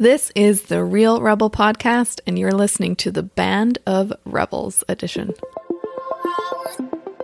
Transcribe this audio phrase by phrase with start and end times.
[0.00, 5.34] This is the Real Rebel Podcast, and you're listening to the Band of Rebels edition.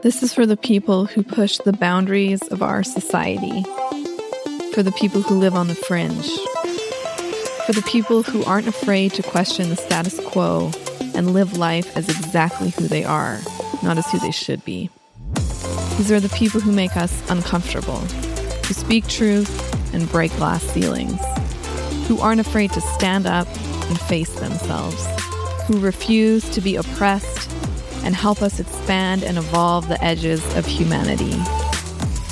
[0.02, 3.62] This is for the people who push the boundaries of our society,
[4.74, 6.28] for the people who live on the fringe,
[7.64, 10.70] for the people who aren't afraid to question the status quo
[11.14, 13.40] and live life as exactly who they are,
[13.82, 14.90] not as who they should be.
[15.96, 18.00] These are the people who make us uncomfortable,
[18.66, 21.18] who speak truth and break glass ceilings
[22.06, 23.46] who aren't afraid to stand up
[23.88, 25.06] and face themselves,
[25.66, 27.50] who refuse to be oppressed
[28.04, 31.34] and help us expand and evolve the edges of humanity.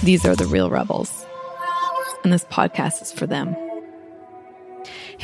[0.02, 1.24] These are the real rebels.
[2.22, 3.56] And this podcast is for them.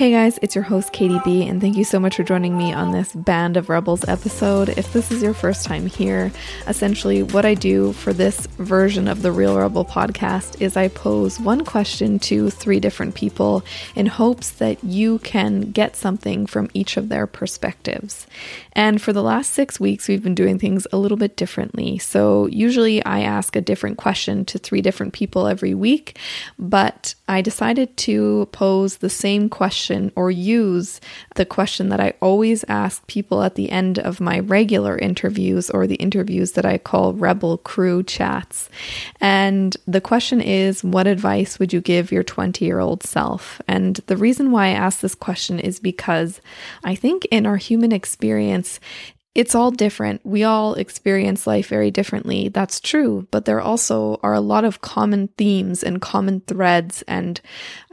[0.00, 2.72] Hey guys, it's your host Katie B, and thank you so much for joining me
[2.72, 4.70] on this Band of Rebels episode.
[4.70, 6.32] If this is your first time here,
[6.66, 11.38] essentially what I do for this version of the Real Rebel podcast is I pose
[11.38, 13.62] one question to three different people
[13.94, 18.26] in hopes that you can get something from each of their perspectives.
[18.72, 21.98] And for the last six weeks, we've been doing things a little bit differently.
[21.98, 26.18] So usually I ask a different question to three different people every week,
[26.58, 31.00] but I decided to pose the same question or use
[31.40, 35.86] the question that I always ask people at the end of my regular interviews or
[35.86, 38.68] the interviews that I call Rebel Crew chats.
[39.22, 43.58] And the question is What advice would you give your 20 year old self?
[43.66, 46.42] And the reason why I ask this question is because
[46.84, 48.78] I think in our human experience,
[49.32, 50.20] it's all different.
[50.26, 52.48] We all experience life very differently.
[52.48, 53.28] That's true.
[53.30, 57.02] But there also are a lot of common themes and common threads.
[57.02, 57.40] And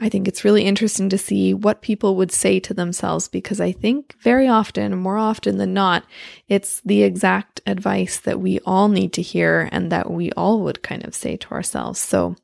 [0.00, 3.70] I think it's really interesting to see what people would say to themselves because I
[3.70, 6.04] think very often, more often than not,
[6.48, 10.82] it's the exact advice that we all need to hear and that we all would
[10.82, 12.00] kind of say to ourselves.
[12.00, 12.34] So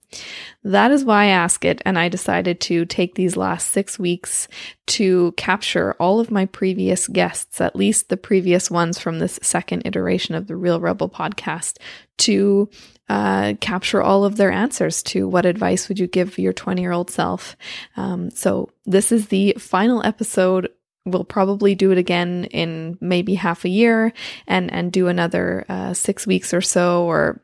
[0.62, 1.82] that is why I ask it.
[1.84, 4.48] And I decided to take these last six weeks
[4.86, 9.82] to capture all of my previous guests, at least the previous ones from this second
[9.84, 11.78] iteration of the Real Rebel podcast,
[12.18, 12.68] to
[13.08, 16.92] uh, capture all of their answers to what advice would you give your 20 year
[16.92, 17.56] old self.
[17.96, 20.70] Um, so this is the final episode
[21.06, 24.12] we'll probably do it again in maybe half a year
[24.46, 27.40] and and do another uh, six weeks or so or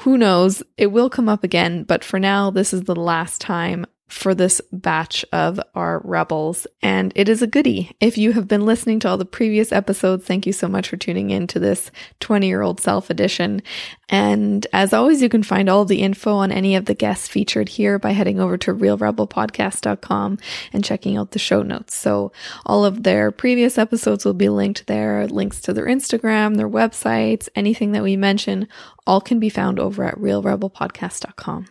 [0.00, 0.62] who knows?
[0.78, 4.60] It will come up again, but for now, this is the last time for this
[4.72, 7.96] batch of our rebels, and it is a goodie.
[8.00, 10.96] If you have been listening to all the previous episodes, thank you so much for
[10.96, 13.62] tuning in to this 20 year old self edition.
[14.08, 17.68] And as always, you can find all the info on any of the guests featured
[17.68, 20.38] here by heading over to realrebelpodcast.com
[20.72, 21.94] and checking out the show notes.
[21.94, 22.32] So
[22.66, 27.48] all of their previous episodes will be linked there, links to their Instagram, their websites,
[27.54, 28.66] anything that we mention,
[29.06, 31.66] all can be found over at realrebelpodcast.com.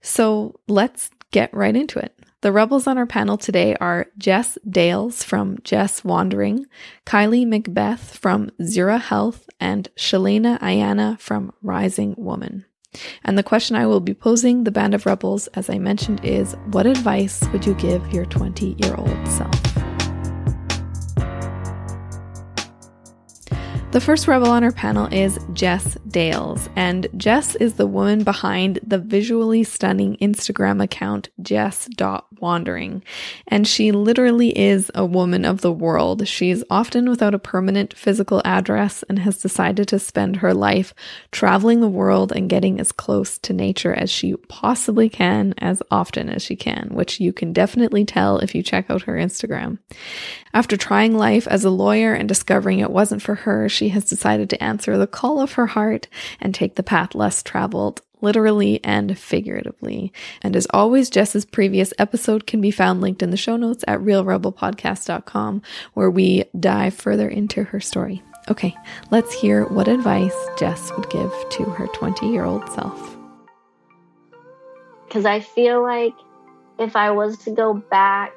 [0.00, 2.16] So let's get right into it.
[2.42, 6.66] The rebels on our panel today are Jess Dales from Jess Wandering,
[7.06, 12.64] Kylie Macbeth from Zira Health, and Sheleana Aiyana from Rising Woman.
[13.24, 16.54] And the question I will be posing the band of rebels, as I mentioned, is
[16.72, 19.71] what advice would you give your 20 year old self?
[23.92, 28.80] The first rebel on our panel is Jess Dales, and Jess is the woman behind
[28.82, 33.04] the visually stunning Instagram account Jess.wandering.
[33.48, 36.26] And she literally is a woman of the world.
[36.26, 40.94] She's often without a permanent physical address and has decided to spend her life
[41.30, 46.30] traveling the world and getting as close to nature as she possibly can as often
[46.30, 49.76] as she can, which you can definitely tell if you check out her Instagram.
[50.54, 54.50] After trying life as a lawyer and discovering it wasn't for her, she has decided
[54.50, 56.08] to answer the call of her heart
[56.40, 60.12] and take the path less traveled, literally and figuratively.
[60.42, 64.00] And as always, Jess's previous episode can be found linked in the show notes at
[64.00, 65.62] realrebelpodcast.com,
[65.94, 68.22] where we dive further into her story.
[68.50, 68.74] Okay,
[69.10, 73.16] let's hear what advice Jess would give to her 20 year old self.
[75.06, 76.14] Because I feel like
[76.78, 78.32] if I was to go back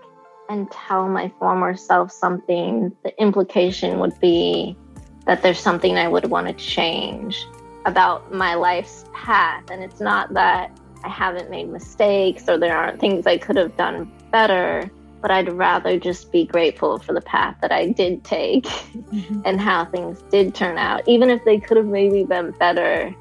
[0.49, 4.77] and tell my former self something, the implication would be
[5.25, 7.45] that there's something I would want to change
[7.85, 9.69] about my life's path.
[9.69, 10.71] And it's not that
[11.03, 14.89] I haven't made mistakes or there aren't things I could have done better,
[15.21, 19.41] but I'd rather just be grateful for the path that I did take mm-hmm.
[19.45, 21.07] and how things did turn out.
[21.07, 23.13] Even if they could have maybe been better,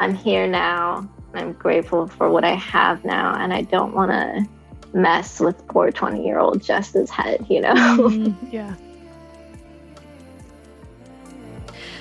[0.00, 1.08] I'm here now.
[1.34, 4.48] I'm grateful for what I have now, and I don't want to
[4.96, 7.74] mess with poor 20 year old Jess's head, you know?
[7.74, 8.46] Mm-hmm.
[8.52, 8.74] Yeah.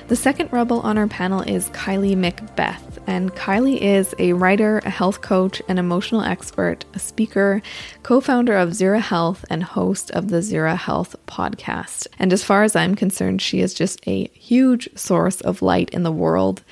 [0.10, 4.90] The second rebel on our panel is Kylie Macbeth, and Kylie is a writer, a
[4.90, 7.62] health coach, an emotional expert, a speaker,
[8.04, 12.08] co founder of Zira Health, and host of the Zira Health podcast.
[12.20, 16.04] And as far as I'm concerned, she is just a huge source of light in
[16.04, 16.64] the world.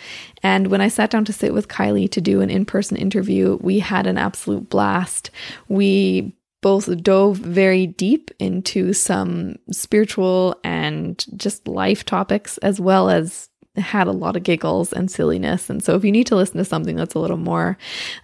[0.44, 3.58] And when I sat down to sit with Kylie to do an in person interview,
[3.62, 5.32] we had an absolute blast.
[5.70, 13.50] We both dove very deep into some spiritual and just life topics, as well as
[13.78, 15.70] had a lot of giggles and silliness.
[15.70, 17.78] And so, if you need to listen to something that's a little more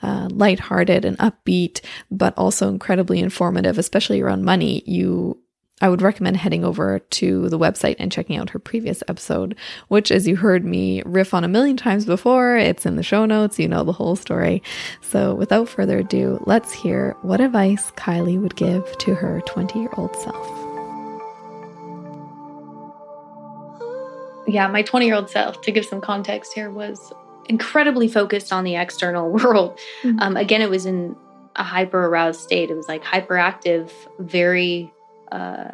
[0.03, 1.81] uh, lighthearted and upbeat,
[2.11, 5.39] but also incredibly informative, especially around money, you
[5.79, 9.56] I would recommend heading over to the website and checking out her previous episode,
[9.89, 13.25] which, as you heard me riff on a million times before, it's in the show
[13.25, 13.59] notes.
[13.59, 14.63] You know the whole story.
[15.01, 19.91] So, without further ado, let's hear what advice Kylie would give to her 20 year
[19.97, 20.47] old self.
[24.47, 27.13] Yeah, my 20 year old self, to give some context here, was
[27.50, 29.77] incredibly focused on the external world.
[30.01, 30.19] Mm-hmm.
[30.19, 31.15] Um, again, it was in
[31.56, 32.71] a hyper aroused state.
[32.71, 34.91] It was like hyperactive, very
[35.31, 35.71] uh,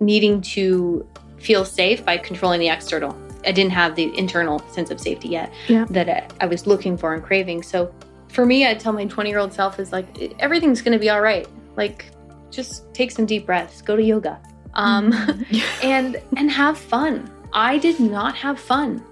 [0.00, 1.06] needing to
[1.38, 3.16] feel safe by controlling the external.
[3.46, 5.84] I didn't have the internal sense of safety yet yeah.
[5.90, 7.62] that I, I was looking for and craving.
[7.62, 7.94] So
[8.28, 11.10] for me, I tell my 20 year old self is like, everything's going to be
[11.10, 11.46] all right.
[11.76, 12.06] Like,
[12.50, 14.40] just take some deep breaths, go to yoga,
[14.74, 15.82] um, mm-hmm.
[15.86, 17.30] and and have fun.
[17.52, 19.04] I did not have fun.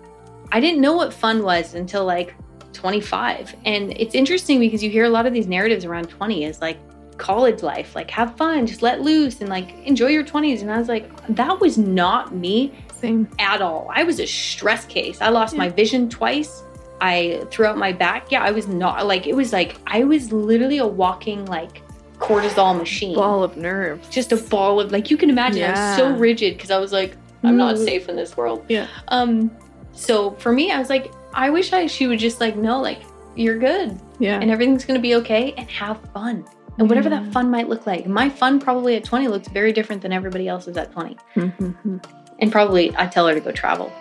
[0.51, 2.35] I didn't know what fun was until like
[2.73, 3.55] 25.
[3.65, 6.79] And it's interesting because you hear a lot of these narratives around 20 is like
[7.19, 7.95] college life.
[7.95, 10.63] Like, have fun, just let loose, and like enjoy your 20s.
[10.63, 13.29] And I was like, that was not me Same.
[13.39, 13.91] at all.
[13.95, 15.21] I was a stress case.
[15.21, 15.61] I lost yeah.
[15.61, 16.63] my vision twice.
[17.01, 18.31] I threw out my back.
[18.31, 21.83] Yeah, I was not like, it was like, I was literally a walking, like,
[22.19, 23.17] cortisol machine.
[23.17, 24.09] Ball of nerves.
[24.09, 25.75] Just a ball of, like, you can imagine, yeah.
[25.75, 28.65] I was so rigid because I was like, I'm not safe in this world.
[28.69, 28.87] Yeah.
[29.09, 29.51] Um,
[29.93, 33.03] so for me, I was like, I wish I she would just like know, like,
[33.35, 33.99] you're good.
[34.19, 34.39] Yeah.
[34.41, 36.47] And everything's gonna be okay and have fun
[36.79, 38.07] and whatever that fun might look like.
[38.07, 41.17] My fun probably at 20 looks very different than everybody else's at 20.
[41.37, 41.97] Mm-hmm.
[42.39, 43.93] And probably I tell her to go travel.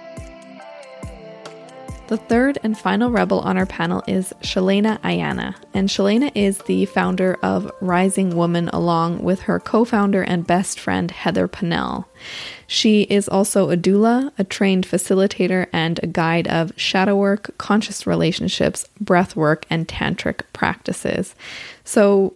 [2.12, 5.56] The third and final rebel on our panel is Sheleana Aiyana.
[5.74, 10.78] And Sheleana is the founder of Rising Woman along with her co founder and best
[10.78, 12.04] friend Heather Pannell.
[12.68, 18.06] She is also a doula, a trained facilitator, and a guide of shadow work, conscious
[18.06, 21.34] relationships, breath work, and tantric practices.
[21.86, 22.36] So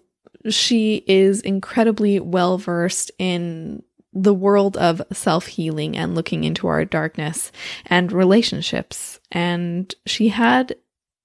[0.50, 3.84] she is incredibly well versed in
[4.14, 7.52] the world of self healing and looking into our darkness
[7.86, 9.20] and relationships.
[9.32, 10.76] And she had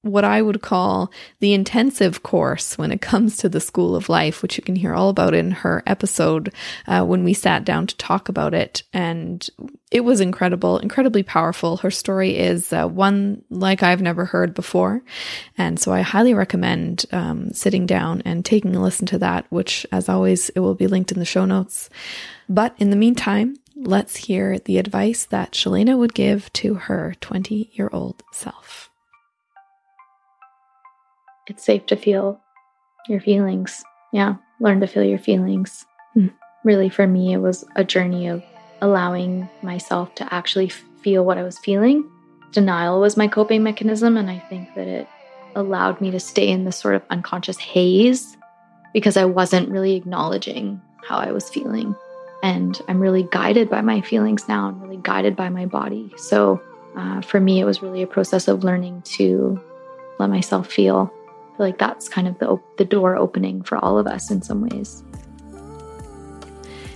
[0.03, 4.41] what I would call the intensive course when it comes to the School of Life,
[4.43, 6.53] which you can hear all about in her episode
[6.87, 8.83] uh, when we sat down to talk about it.
[8.95, 9.47] And
[9.91, 11.77] it was incredible, incredibly powerful.
[11.79, 15.03] Her story is uh, one like I've never heard before.
[15.59, 19.85] And so I highly recommend um, sitting down and taking a listen to that, which,
[19.93, 21.91] as always, it will be linked in the show notes.
[22.49, 27.71] But in the meantime, let's hear the advice that Sheleana would give to her 20
[27.75, 28.90] year old self
[31.51, 32.41] it's safe to feel
[33.09, 33.83] your feelings.
[34.13, 35.85] Yeah, learn to feel your feelings.
[36.17, 36.33] Mm.
[36.65, 38.43] Really, for me, it was a journey of
[38.81, 42.09] allowing myself to actually feel what I was feeling.
[42.53, 45.09] Denial was my coping mechanism, and I think that it
[45.57, 48.37] allowed me to stay in this sort of unconscious haze
[48.95, 51.95] because I wasn't really acknowledging how I was feeling.
[52.43, 54.69] And I'm really guided by my feelings now.
[54.69, 56.13] I'm really guided by my body.
[56.17, 56.63] So
[56.97, 59.61] uh, for me, it was really a process of learning to
[60.19, 61.13] let myself feel
[61.61, 64.63] feel like that's kind of the, the door opening for all of us in some
[64.63, 65.05] ways.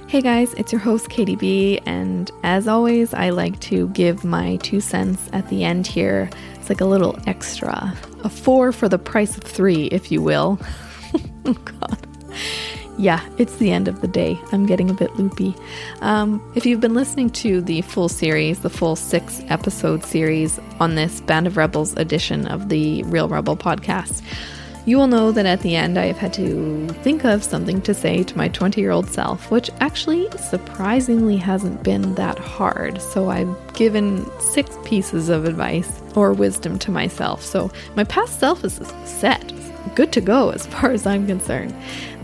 [0.09, 4.57] Hey guys, it's your host Katie B, and as always, I like to give my
[4.57, 6.31] two cents at the end here.
[6.55, 10.59] It's like a little extra, a four for the price of three, if you will.
[11.45, 12.07] oh God
[12.99, 14.39] yeah, it's the end of the day.
[14.53, 15.55] I'm getting a bit loopy.
[16.01, 20.95] Um, if you've been listening to the full series, the full six episode series on
[20.95, 24.23] this Band of Rebels edition of the Real Rebel podcast,
[24.87, 27.95] you will know that at the end I have had to think of something to
[27.95, 33.01] say to my 20 year old self, which actually surprisingly hasn't been that hard.
[33.01, 37.43] So I've given six pieces of advice or wisdom to myself.
[37.43, 39.53] So my past self is set,
[39.95, 41.75] good to go as far as I'm concerned.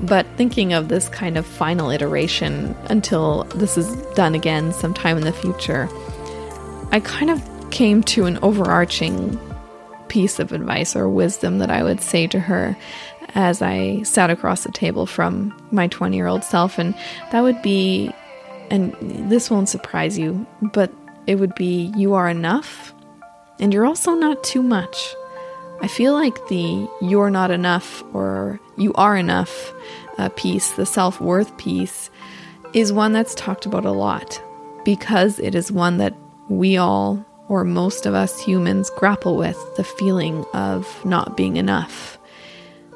[0.02, 5.24] But thinking of this kind of final iteration until this is done again sometime in
[5.24, 5.88] the future,
[6.92, 9.38] I kind of came to an overarching
[10.08, 12.76] piece of advice or wisdom that I would say to her
[13.34, 16.78] as I sat across the table from my 20 year old self.
[16.78, 16.94] And
[17.30, 18.12] that would be,
[18.70, 18.92] and
[19.30, 20.92] this won't surprise you, but
[21.26, 22.92] it would be you are enough
[23.60, 25.14] and you're also not too much.
[25.82, 29.72] I feel like the you're not enough or you are enough
[30.18, 32.10] uh, piece, the self worth piece,
[32.74, 34.40] is one that's talked about a lot
[34.84, 36.14] because it is one that
[36.48, 42.18] we all, or most of us humans, grapple with the feeling of not being enough.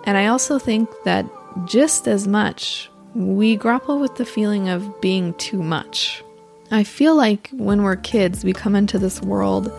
[0.04, 1.26] And I also think that
[1.64, 6.22] just as much, we grapple with the feeling of being too much.
[6.70, 9.72] I feel like when we're kids, we come into this world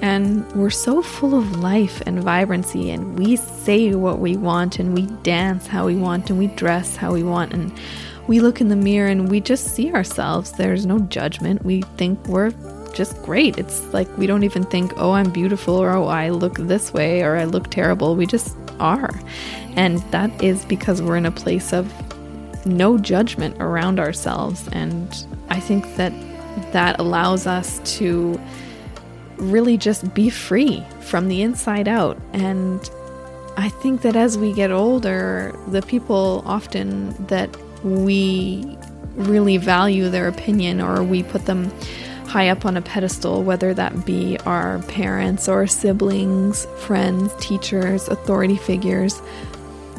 [0.00, 4.94] and we're so full of life and vibrancy, and we say what we want, and
[4.94, 7.72] we dance how we want, and we dress how we want, and
[8.26, 10.52] we look in the mirror and we just see ourselves.
[10.52, 11.64] There's no judgment.
[11.64, 12.52] We think we're
[12.94, 13.58] just great.
[13.58, 17.22] It's like we don't even think, oh, I'm beautiful, or oh, I look this way,
[17.22, 18.14] or I look terrible.
[18.16, 19.10] We just are.
[19.76, 21.92] And that is because we're in a place of
[22.66, 24.68] no judgment around ourselves.
[24.72, 26.12] And I think that
[26.72, 28.40] that allows us to
[29.40, 32.20] really just be free from the inside out.
[32.32, 32.88] And
[33.56, 37.54] I think that as we get older, the people often that
[37.84, 38.76] we
[39.14, 41.70] really value their opinion or we put them
[42.26, 48.56] high up on a pedestal, whether that be our parents or siblings, friends, teachers, authority
[48.56, 49.20] figures,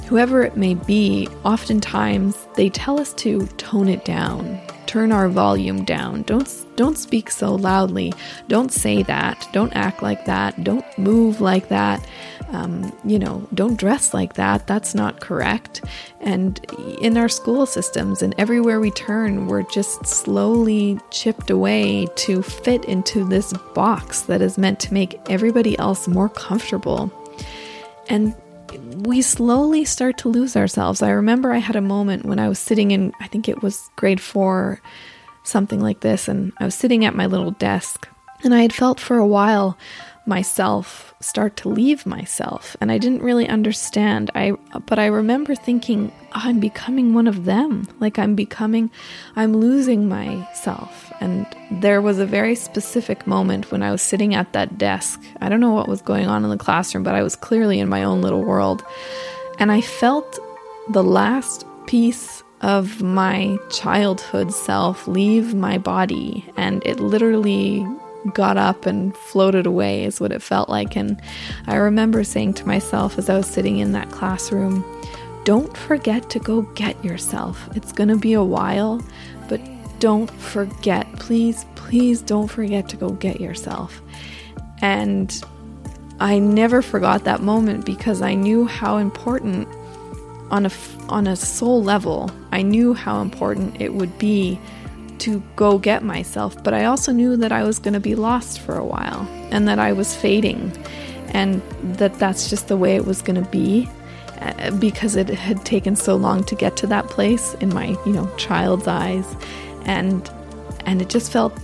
[0.07, 4.59] whoever it may be, oftentimes they tell us to tone it down,
[4.91, 6.21] turn our volume down.
[6.23, 8.11] Don't don't speak so loudly.
[8.49, 9.47] Don't say that.
[9.53, 10.65] Don't act like that.
[10.65, 12.05] Don't move like that.
[12.49, 14.67] Um, you know, don't dress like that.
[14.67, 15.85] That's not correct.
[16.19, 16.59] And
[16.99, 22.83] in our school systems and everywhere we turn, we're just slowly chipped away to fit
[22.83, 27.09] into this box that is meant to make everybody else more comfortable.
[28.09, 28.35] And
[28.79, 31.01] we slowly start to lose ourselves.
[31.01, 33.89] I remember I had a moment when I was sitting in, I think it was
[33.95, 34.81] grade four,
[35.43, 38.07] something like this, and I was sitting at my little desk,
[38.43, 39.77] and I had felt for a while
[40.25, 42.77] myself start to leave myself.
[42.79, 44.29] And I didn't really understand.
[44.35, 44.51] I
[44.85, 47.87] but I remember thinking oh, I'm becoming one of them.
[47.99, 48.91] Like I'm becoming
[49.35, 51.11] I'm losing myself.
[51.19, 55.21] And there was a very specific moment when I was sitting at that desk.
[55.39, 57.89] I don't know what was going on in the classroom but I was clearly in
[57.89, 58.83] my own little world.
[59.59, 60.39] And I felt
[60.89, 66.45] the last piece of my childhood self leave my body.
[66.57, 67.85] And it literally
[68.33, 70.95] got up and floated away, is what it felt like.
[70.95, 71.19] And
[71.67, 74.85] I remember saying to myself as I was sitting in that classroom,
[75.43, 77.67] don't forget to go get yourself.
[77.75, 79.01] It's going to be a while,
[79.49, 79.59] but
[79.99, 81.11] don't forget.
[81.13, 84.01] Please, please don't forget to go get yourself.
[84.81, 85.43] And
[86.19, 89.67] I never forgot that moment because I knew how important
[90.51, 90.71] on a
[91.09, 94.59] on a soul level, I knew how important it would be
[95.21, 98.59] to go get myself, but I also knew that I was going to be lost
[98.59, 100.71] for a while and that I was fading
[101.29, 101.61] and
[101.97, 103.89] that that's just the way it was going to be
[104.39, 108.11] uh, because it had taken so long to get to that place in my, you
[108.11, 109.25] know, child's eyes
[109.85, 110.29] and
[110.85, 111.57] and it just felt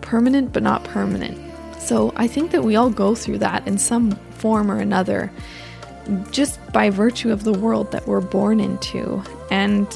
[0.00, 1.38] permanent but not permanent.
[1.80, 5.30] So I think that we all go through that in some form or another
[6.30, 9.22] just by virtue of the world that we're born into.
[9.50, 9.86] And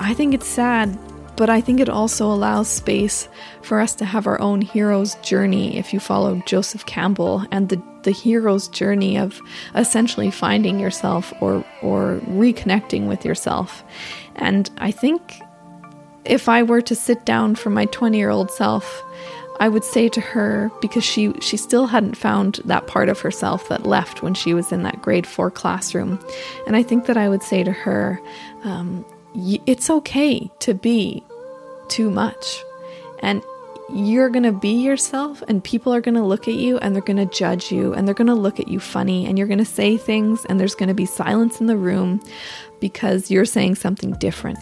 [0.00, 0.98] I think it's sad
[1.38, 3.28] but I think it also allows space
[3.62, 7.80] for us to have our own hero's journey if you follow Joseph Campbell and the,
[8.02, 9.40] the hero's journey of
[9.76, 13.84] essentially finding yourself or or reconnecting with yourself.
[14.34, 15.40] And I think
[16.24, 19.04] if I were to sit down for my 20-year-old self,
[19.60, 23.68] I would say to her because she she still hadn't found that part of herself
[23.68, 26.18] that left when she was in that grade four classroom,
[26.66, 28.20] and I think that I would say to her,
[28.64, 29.04] um,
[29.34, 31.22] it's okay to be
[31.88, 32.62] too much.
[33.20, 33.42] And
[33.90, 37.02] you're going to be yourself, and people are going to look at you and they're
[37.02, 39.58] going to judge you and they're going to look at you funny, and you're going
[39.58, 42.20] to say things, and there's going to be silence in the room
[42.80, 44.58] because you're saying something different.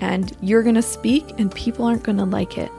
[0.00, 2.70] And you're going to speak, and people aren't going to like it.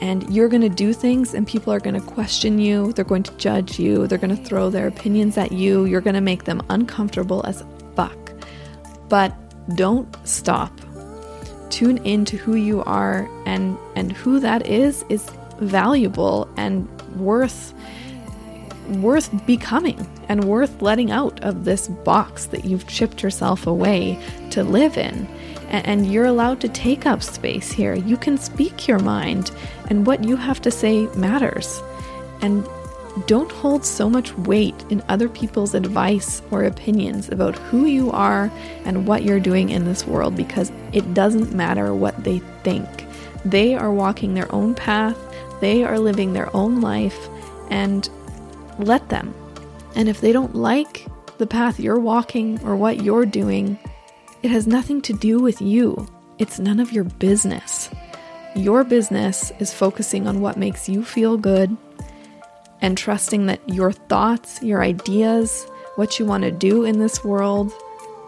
[0.00, 2.92] And you're going to do things, and people are going to question you.
[2.92, 4.06] They're going to judge you.
[4.06, 5.86] They're going to throw their opinions at you.
[5.86, 7.64] You're going to make them uncomfortable as
[7.96, 8.32] fuck.
[9.08, 9.34] But
[9.76, 10.72] don't stop
[11.72, 16.86] tune into who you are and and who that is is valuable and
[17.16, 17.74] worth
[18.88, 24.18] worth becoming and worth letting out of this box that you've chipped yourself away
[24.50, 25.26] to live in.
[25.68, 27.94] And, and you're allowed to take up space here.
[27.94, 29.50] You can speak your mind
[29.88, 31.80] and what you have to say matters.
[32.40, 32.66] And
[33.26, 38.50] don't hold so much weight in other people's advice or opinions about who you are
[38.84, 43.06] and what you're doing in this world because it doesn't matter what they think.
[43.44, 45.16] They are walking their own path,
[45.60, 47.28] they are living their own life
[47.70, 48.08] and
[48.78, 49.34] let them.
[49.94, 51.06] And if they don't like
[51.38, 53.78] the path you're walking or what you're doing,
[54.42, 56.08] it has nothing to do with you.
[56.38, 57.90] It's none of your business.
[58.56, 61.76] Your business is focusing on what makes you feel good
[62.82, 67.72] and trusting that your thoughts, your ideas, what you want to do in this world,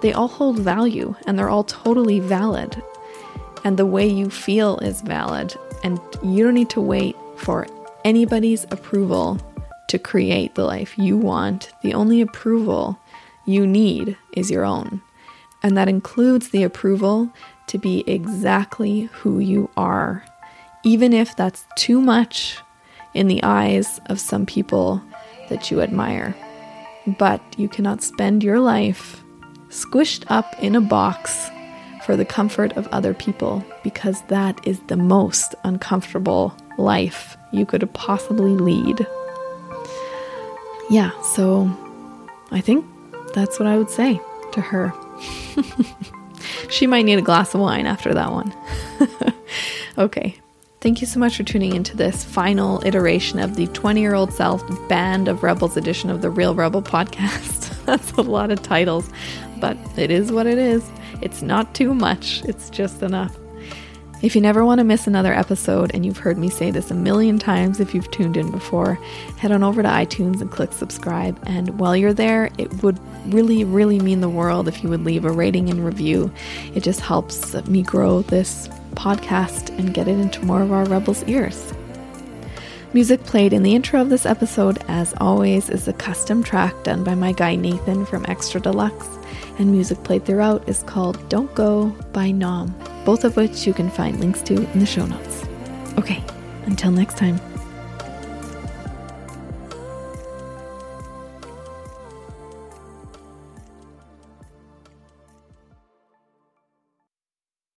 [0.01, 2.81] they all hold value and they're all totally valid.
[3.65, 5.55] And the way you feel is valid.
[5.83, 7.67] And you don't need to wait for
[8.05, 9.39] anybody's approval
[9.89, 11.71] to create the life you want.
[11.83, 12.99] The only approval
[13.47, 15.03] you need is your own.
[15.63, 17.31] And that includes the approval
[17.69, 20.25] to be exactly who you are,
[20.85, 22.59] even if that's too much
[23.15, 25.03] in the eyes of some people
[25.49, 26.35] that you admire.
[27.07, 29.23] But you cannot spend your life
[29.69, 31.51] squished up in a box
[32.05, 37.93] for the comfort of other people because that is the most uncomfortable life you could
[37.95, 39.07] possibly lead.
[40.91, 41.71] Yeah, so
[42.51, 42.85] I think
[43.35, 44.21] that's what I would say
[44.53, 44.93] to her.
[46.69, 48.55] she might need a glass of wine after that one.
[49.99, 50.39] okay.
[50.85, 54.35] Thank you so much for tuning into this final iteration of the 20 year old
[54.35, 57.83] self band of rebels edition of the Real Rebel podcast.
[57.87, 59.09] That's a lot of titles,
[59.61, 60.87] but it is what it is.
[61.23, 63.35] It's not too much, it's just enough.
[64.21, 66.95] If you never want to miss another episode, and you've heard me say this a
[66.95, 68.97] million times if you've tuned in before,
[69.39, 71.43] head on over to iTunes and click subscribe.
[71.47, 72.99] And while you're there, it would
[73.33, 76.31] really, really mean the world if you would leave a rating and review.
[76.75, 81.25] It just helps me grow this podcast and get it into more of our rebels'
[81.25, 81.73] ears.
[82.93, 87.03] Music played in the intro of this episode, as always, is a custom track done
[87.03, 89.09] by my guy Nathan from Extra Deluxe,
[89.59, 92.75] and music played throughout is called Don't Go by Nom
[93.05, 95.45] both of which you can find links to in the show notes.
[95.99, 96.23] Okay,
[96.67, 97.39] until next time.